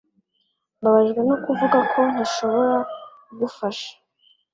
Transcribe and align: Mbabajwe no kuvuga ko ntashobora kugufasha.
Mbabajwe 0.79 1.19
no 1.27 1.35
kuvuga 1.43 1.79
ko 1.91 1.99
ntashobora 2.11 2.77
kugufasha. 3.25 3.89